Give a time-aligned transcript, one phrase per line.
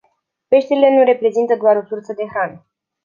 [0.47, 2.65] Peștele nu reprezintă doar o sursă de hrană.